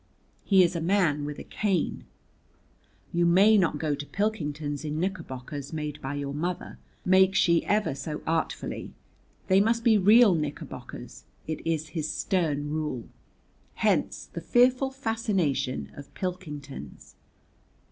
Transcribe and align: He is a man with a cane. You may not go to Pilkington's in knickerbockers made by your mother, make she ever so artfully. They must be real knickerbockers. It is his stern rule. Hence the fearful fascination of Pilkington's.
He 0.43 0.63
is 0.63 0.75
a 0.75 0.81
man 0.81 1.25
with 1.25 1.37
a 1.37 1.43
cane. 1.43 2.05
You 3.13 3.23
may 3.23 3.55
not 3.55 3.77
go 3.77 3.93
to 3.93 4.03
Pilkington's 4.03 4.83
in 4.83 4.99
knickerbockers 4.99 5.73
made 5.73 6.01
by 6.01 6.15
your 6.15 6.33
mother, 6.33 6.79
make 7.05 7.35
she 7.35 7.63
ever 7.67 7.93
so 7.93 8.23
artfully. 8.25 8.93
They 9.45 9.61
must 9.61 9.83
be 9.83 9.99
real 9.99 10.33
knickerbockers. 10.33 11.25
It 11.45 11.61
is 11.67 11.89
his 11.89 12.11
stern 12.11 12.71
rule. 12.71 13.09
Hence 13.75 14.27
the 14.33 14.41
fearful 14.41 14.89
fascination 14.89 15.91
of 15.95 16.11
Pilkington's. 16.15 17.13